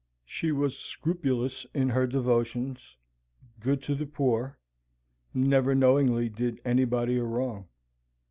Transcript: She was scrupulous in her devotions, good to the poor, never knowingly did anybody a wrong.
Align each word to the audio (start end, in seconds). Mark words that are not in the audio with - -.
She 0.25 0.51
was 0.51 0.75
scrupulous 0.79 1.67
in 1.75 1.89
her 1.89 2.07
devotions, 2.07 2.97
good 3.59 3.83
to 3.83 3.93
the 3.93 4.07
poor, 4.07 4.57
never 5.31 5.75
knowingly 5.75 6.27
did 6.27 6.59
anybody 6.65 7.17
a 7.17 7.23
wrong. 7.23 7.67